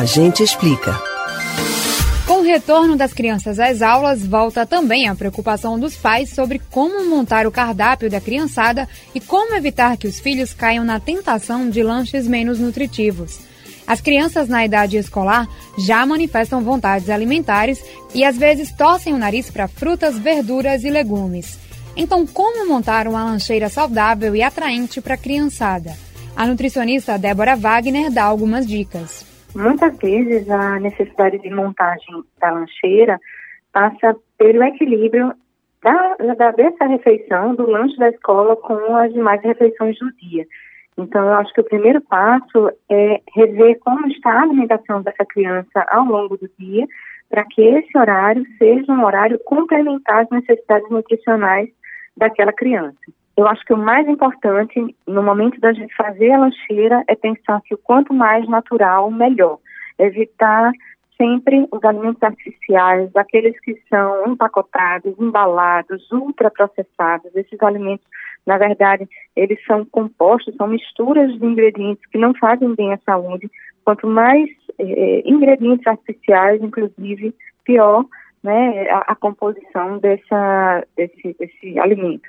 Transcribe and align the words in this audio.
A 0.00 0.04
gente 0.06 0.42
explica. 0.42 0.98
Com 2.26 2.38
o 2.40 2.42
retorno 2.42 2.96
das 2.96 3.12
crianças 3.12 3.60
às 3.60 3.82
aulas, 3.82 4.26
volta 4.26 4.64
também 4.64 5.06
a 5.06 5.14
preocupação 5.14 5.78
dos 5.78 5.94
pais 5.94 6.30
sobre 6.30 6.58
como 6.70 7.04
montar 7.04 7.46
o 7.46 7.50
cardápio 7.50 8.08
da 8.08 8.18
criançada 8.18 8.88
e 9.14 9.20
como 9.20 9.54
evitar 9.54 9.98
que 9.98 10.06
os 10.06 10.18
filhos 10.18 10.54
caiam 10.54 10.86
na 10.86 10.98
tentação 10.98 11.68
de 11.68 11.82
lanches 11.82 12.26
menos 12.26 12.58
nutritivos. 12.58 13.40
As 13.86 14.00
crianças 14.00 14.48
na 14.48 14.64
idade 14.64 14.96
escolar 14.96 15.46
já 15.76 16.06
manifestam 16.06 16.64
vontades 16.64 17.10
alimentares 17.10 17.84
e 18.14 18.24
às 18.24 18.38
vezes 18.38 18.72
torcem 18.72 19.12
o 19.12 19.18
nariz 19.18 19.50
para 19.50 19.68
frutas, 19.68 20.18
verduras 20.18 20.82
e 20.82 20.88
legumes. 20.88 21.58
Então, 21.94 22.26
como 22.26 22.66
montar 22.66 23.06
uma 23.06 23.22
lancheira 23.22 23.68
saudável 23.68 24.34
e 24.34 24.42
atraente 24.42 24.98
para 25.02 25.12
a 25.12 25.18
criançada? 25.18 25.94
A 26.34 26.46
nutricionista 26.46 27.18
Débora 27.18 27.54
Wagner 27.54 28.10
dá 28.10 28.24
algumas 28.24 28.66
dicas. 28.66 29.28
Muitas 29.54 29.96
vezes 29.98 30.48
a 30.48 30.78
necessidade 30.78 31.38
de 31.38 31.50
montagem 31.50 32.22
da 32.40 32.50
lancheira 32.50 33.20
passa 33.72 34.16
pelo 34.38 34.62
equilíbrio 34.62 35.34
da, 35.82 36.16
da, 36.36 36.50
dessa 36.52 36.86
refeição, 36.86 37.54
do 37.54 37.68
lanche 37.68 37.96
da 37.96 38.10
escola 38.10 38.56
com 38.56 38.96
as 38.96 39.12
demais 39.12 39.42
refeições 39.42 39.98
do 39.98 40.12
dia. 40.12 40.46
Então, 40.96 41.24
eu 41.26 41.34
acho 41.34 41.52
que 41.54 41.60
o 41.60 41.64
primeiro 41.64 42.00
passo 42.02 42.70
é 42.90 43.20
rever 43.34 43.78
como 43.80 44.06
está 44.08 44.32
a 44.32 44.42
alimentação 44.42 45.02
dessa 45.02 45.24
criança 45.24 45.84
ao 45.88 46.04
longo 46.04 46.36
do 46.36 46.50
dia, 46.58 46.86
para 47.28 47.44
que 47.44 47.62
esse 47.62 47.96
horário 47.96 48.44
seja 48.58 48.92
um 48.92 49.04
horário 49.04 49.38
complementar 49.44 50.24
às 50.24 50.30
necessidades 50.30 50.90
nutricionais 50.90 51.70
daquela 52.16 52.52
criança. 52.52 52.98
Eu 53.36 53.46
acho 53.46 53.64
que 53.64 53.72
o 53.72 53.78
mais 53.78 54.06
importante 54.08 54.94
no 55.06 55.22
momento 55.22 55.60
da 55.60 55.72
gente 55.72 55.94
fazer 55.94 56.32
a 56.32 56.38
lancheira 56.38 57.02
é 57.08 57.14
pensar 57.14 57.60
que 57.62 57.74
o 57.74 57.78
quanto 57.78 58.12
mais 58.12 58.46
natural, 58.48 59.10
melhor. 59.10 59.58
Evitar 59.98 60.72
sempre 61.16 61.66
os 61.70 61.84
alimentos 61.84 62.22
artificiais, 62.22 63.14
aqueles 63.14 63.58
que 63.60 63.78
são 63.90 64.26
empacotados, 64.26 65.14
embalados, 65.18 66.10
ultraprocessados. 66.10 67.34
Esses 67.36 67.62
alimentos, 67.62 68.06
na 68.46 68.56
verdade, 68.56 69.06
eles 69.36 69.62
são 69.66 69.84
compostos, 69.84 70.54
são 70.56 70.66
misturas 70.66 71.30
de 71.38 71.44
ingredientes 71.44 72.04
que 72.10 72.16
não 72.16 72.32
fazem 72.34 72.74
bem 72.74 72.94
à 72.94 72.98
saúde. 73.04 73.50
Quanto 73.84 74.06
mais 74.06 74.48
eh, 74.78 75.22
ingredientes 75.26 75.86
artificiais, 75.86 76.62
inclusive, 76.62 77.34
pior 77.64 78.04
né, 78.42 78.88
a, 78.90 79.12
a 79.12 79.14
composição 79.14 79.98
dessa, 79.98 80.86
desse, 80.96 81.36
desse 81.38 81.78
alimento. 81.78 82.28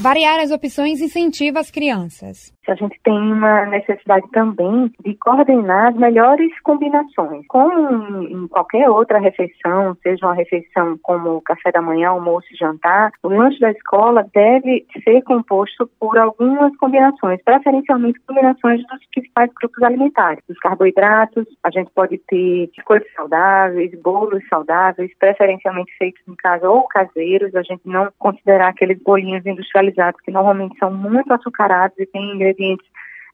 Variar 0.00 0.38
as 0.38 0.52
opções 0.52 1.00
incentiva 1.00 1.58
as 1.58 1.72
crianças. 1.72 2.52
A 2.68 2.74
gente 2.74 3.00
tem 3.02 3.16
uma 3.16 3.64
necessidade 3.64 4.28
também 4.30 4.92
de 5.02 5.14
coordenar 5.14 5.88
as 5.88 5.96
melhores 5.96 6.52
combinações. 6.60 7.46
Como 7.48 8.22
em 8.24 8.46
qualquer 8.46 8.90
outra 8.90 9.18
refeição, 9.18 9.96
seja 10.02 10.26
uma 10.26 10.34
refeição 10.34 10.98
como 11.02 11.40
café 11.40 11.72
da 11.72 11.80
manhã, 11.80 12.10
almoço 12.10 12.46
e 12.52 12.56
jantar, 12.56 13.10
o 13.22 13.28
lanche 13.28 13.58
da 13.58 13.70
escola 13.70 14.26
deve 14.34 14.86
ser 15.02 15.22
composto 15.22 15.88
por 15.98 16.18
algumas 16.18 16.76
combinações, 16.76 17.42
preferencialmente 17.42 18.20
combinações 18.26 18.82
dos 18.86 19.06
principais 19.14 19.50
grupos 19.58 19.82
alimentares. 19.82 20.44
Os 20.48 20.58
carboidratos, 20.58 21.46
a 21.64 21.70
gente 21.70 21.90
pode 21.94 22.18
ter 22.28 22.70
coisas 22.84 23.08
saudáveis, 23.14 23.90
bolos 24.02 24.46
saudáveis, 24.48 25.10
preferencialmente 25.18 25.90
feitos 25.96 26.20
em 26.28 26.34
casa 26.36 26.68
ou 26.68 26.82
caseiros, 26.84 27.54
a 27.54 27.62
gente 27.62 27.82
não 27.86 28.08
considerar 28.18 28.68
aqueles 28.68 28.98
bolinhos 29.02 29.46
industrializados, 29.46 30.20
que 30.20 30.30
normalmente 30.30 30.78
são 30.78 30.92
muito 30.92 31.32
açucarados 31.32 31.98
e 31.98 32.04
têm 32.04 32.34
ingredientes 32.34 32.57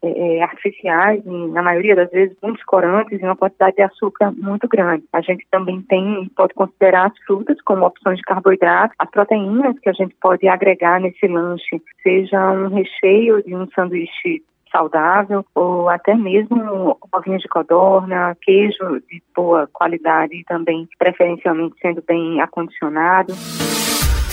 é, 0.00 0.36
é, 0.36 0.42
artificiais, 0.42 1.20
e, 1.26 1.46
na 1.48 1.60
maioria 1.60 1.96
das 1.96 2.08
vezes 2.10 2.36
muitos 2.40 2.62
corantes 2.64 3.20
e 3.20 3.24
uma 3.24 3.34
quantidade 3.34 3.74
de 3.74 3.82
açúcar 3.82 4.30
muito 4.30 4.68
grande. 4.68 5.04
A 5.12 5.20
gente 5.20 5.44
também 5.50 5.82
tem, 5.82 6.30
pode 6.36 6.54
considerar 6.54 7.06
as 7.08 7.18
frutas 7.26 7.60
como 7.62 7.84
opções 7.84 8.18
de 8.18 8.22
carboidrato, 8.22 8.94
as 8.96 9.10
proteínas 9.10 9.76
que 9.80 9.88
a 9.88 9.92
gente 9.92 10.14
pode 10.20 10.46
agregar 10.46 11.00
nesse 11.00 11.26
lanche, 11.26 11.82
seja 12.00 12.52
um 12.52 12.68
recheio 12.68 13.42
de 13.42 13.56
um 13.56 13.68
sanduíche 13.70 14.42
saudável 14.70 15.44
ou 15.52 15.88
até 15.88 16.14
mesmo 16.14 16.96
ovinhos 17.12 17.42
de 17.42 17.48
codorna, 17.48 18.36
queijo 18.40 19.00
de 19.10 19.20
boa 19.34 19.68
qualidade 19.72 20.36
e 20.36 20.44
também 20.44 20.88
preferencialmente 20.96 21.74
sendo 21.80 22.04
bem 22.06 22.40
acondicionado. 22.40 23.32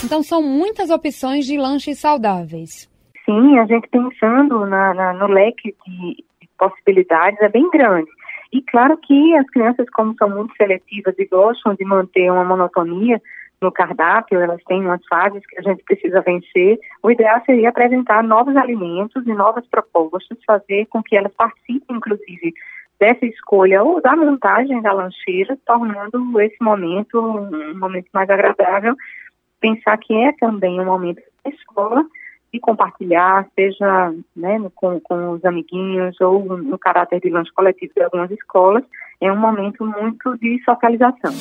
Então 0.03 0.21
são 0.21 0.43
muitas 0.43 0.91
opções 0.91 1.47
de 1.47 1.57
lanches 1.57 1.97
saudáveis. 1.97 2.93
Sim, 3.25 3.57
a 3.57 3.65
gente 3.65 3.87
pensando 3.89 4.65
na, 4.65 4.93
na, 4.93 5.13
no 5.13 5.27
leque 5.27 5.75
de, 5.85 6.15
de 6.41 6.49
possibilidades 6.57 7.41
é 7.41 7.49
bem 7.49 7.69
grande. 7.71 8.09
E 8.53 8.61
claro 8.61 8.97
que 8.97 9.35
as 9.35 9.49
crianças, 9.49 9.89
como 9.89 10.15
são 10.15 10.29
muito 10.29 10.55
seletivas 10.55 11.15
e 11.17 11.25
gostam 11.25 11.73
de 11.73 11.83
manter 11.83 12.31
uma 12.31 12.45
monotonia 12.45 13.21
no 13.59 13.71
cardápio, 13.71 14.39
elas 14.39 14.63
têm 14.65 14.85
umas 14.85 15.05
fases 15.07 15.45
que 15.47 15.57
a 15.57 15.61
gente 15.61 15.83
precisa 15.83 16.21
vencer. 16.21 16.79
O 17.01 17.09
ideal 17.09 17.41
seria 17.45 17.69
apresentar 17.69 18.23
novos 18.23 18.55
alimentos 18.55 19.25
e 19.25 19.33
novas 19.33 19.65
propostas, 19.67 20.37
fazer 20.45 20.85
com 20.87 21.01
que 21.01 21.17
elas 21.17 21.33
participem, 21.33 21.97
inclusive, 21.97 22.53
dessa 22.99 23.25
escolha 23.25 23.83
ou 23.83 24.01
da 24.01 24.15
montagem 24.15 24.81
da 24.81 24.93
lancheira, 24.93 25.57
tornando 25.65 26.39
esse 26.39 26.57
momento 26.61 27.19
um 27.19 27.77
momento 27.77 28.07
mais 28.13 28.29
agradável 28.29 28.95
pensar 29.59 29.97
que 29.97 30.13
é 30.13 30.31
também 30.33 30.79
um 30.79 30.85
momento 30.85 31.21
da 31.43 31.49
escola 31.49 32.05
de 32.55 32.59
compartilhar, 32.61 33.45
seja 33.53 34.13
né, 34.35 34.57
com, 34.73 34.99
com 35.01 35.31
os 35.31 35.43
amiguinhos 35.43 36.19
ou 36.21 36.57
no 36.57 36.79
caráter 36.79 37.19
de 37.19 37.29
lanche 37.29 37.51
coletivo 37.53 37.93
de 37.95 38.03
algumas 38.03 38.31
escolas, 38.31 38.83
é 39.19 39.31
um 39.31 39.37
momento 39.37 39.85
muito 39.85 40.37
de 40.37 40.61
socialização. 40.63 41.33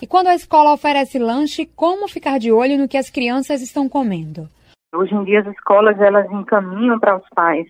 E 0.00 0.06
quando 0.06 0.28
a 0.28 0.34
escola 0.34 0.72
oferece 0.72 1.18
lanche, 1.18 1.66
como 1.76 2.08
ficar 2.08 2.38
de 2.38 2.50
olho 2.50 2.78
no 2.78 2.88
que 2.88 2.96
as 2.96 3.10
crianças 3.10 3.60
estão 3.60 3.88
comendo? 3.88 4.48
Hoje 4.94 5.14
em 5.14 5.24
dia 5.24 5.40
as 5.40 5.46
escolas 5.48 6.00
elas 6.00 6.30
encaminham 6.32 6.98
para 6.98 7.16
os 7.16 7.28
pais 7.34 7.66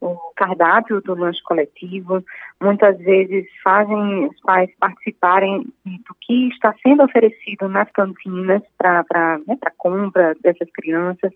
o 0.00 0.16
cardápio 0.36 1.00
do 1.00 1.14
lanche 1.14 1.42
coletivo, 1.42 2.22
muitas 2.60 2.98
vezes 2.98 3.46
fazem 3.62 4.26
os 4.26 4.40
pais 4.40 4.70
participarem 4.78 5.62
do 5.84 6.16
que 6.20 6.48
está 6.48 6.74
sendo 6.82 7.02
oferecido 7.02 7.68
nas 7.68 7.90
cantinas 7.92 8.62
para 8.76 9.38
né, 9.46 9.56
compra 9.76 10.34
dessas 10.42 10.70
crianças. 10.72 11.32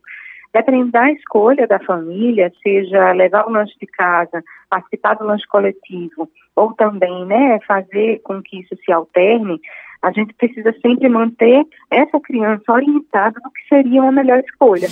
Dependendo 0.53 0.91
da 0.91 1.10
escolha 1.12 1.66
da 1.66 1.78
família, 1.78 2.53
seja 2.62 3.12
levar 3.12 3.47
o 3.47 3.50
lanche 3.50 3.75
de 3.81 3.87
casa, 3.87 4.43
participar 4.69 5.15
do 5.15 5.25
lanche 5.25 5.47
coletivo, 5.47 6.28
ou 6.56 6.75
também 6.75 7.25
né, 7.25 7.60
fazer 7.66 8.21
com 8.25 8.42
que 8.42 8.60
isso 8.60 8.77
se 8.84 8.92
alterne, 8.92 9.60
a 10.03 10.10
gente 10.10 10.34
precisa 10.34 10.75
sempre 10.81 11.09
manter 11.09 11.65
essa 11.91 12.19
criança 12.21 12.72
orientada 12.72 13.38
do 13.41 13.50
que 13.50 13.69
seria 13.69 14.03
uma 14.03 14.12
melhor 14.12 14.41
escolha. 14.41 14.88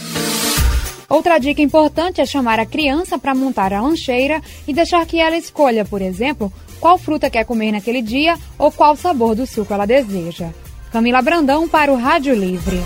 Outra 1.09 1.39
dica 1.39 1.63
importante 1.63 2.21
é 2.21 2.27
chamar 2.27 2.61
a 2.61 2.67
criança 2.67 3.19
para 3.19 3.35
montar 3.35 3.73
a 3.73 3.81
lancheira 3.81 4.43
e 4.67 4.75
deixar 4.75 5.07
que 5.07 5.19
ela 5.19 5.37
escolha, 5.37 5.85
por 5.85 6.03
exemplo, 6.03 6.53
qual 6.79 6.99
fruta 6.99 7.31
quer 7.31 7.45
comer 7.45 7.73
naquele 7.73 8.03
dia 8.03 8.37
ou 8.59 8.71
qual 8.71 8.95
sabor 8.95 9.35
do 9.35 9.47
suco 9.47 9.73
ela 9.73 9.87
deseja. 9.87 10.51
Camila 10.93 11.23
Brandão 11.23 11.67
para 11.67 11.93
o 11.93 11.97
Rádio 11.97 12.35
Livre. 12.35 12.79